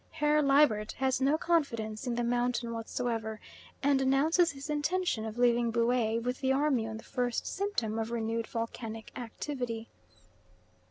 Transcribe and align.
Herr 0.13 0.41
Liebert 0.41 0.93
has 0.93 1.21
no 1.21 1.37
confidence 1.37 2.07
in 2.07 2.15
the 2.15 2.23
mountain 2.23 2.73
whatsoever, 2.73 3.39
and 3.83 4.01
announces 4.01 4.49
his 4.53 4.67
intention 4.67 5.25
of 5.25 5.37
leaving 5.37 5.69
Buea 5.71 6.19
with 6.19 6.39
the 6.39 6.51
army 6.51 6.87
on 6.87 6.97
the 6.97 7.03
first 7.03 7.45
symptom 7.45 7.99
of 7.99 8.09
renewed 8.09 8.47
volcanic 8.47 9.11
activity. 9.15 9.89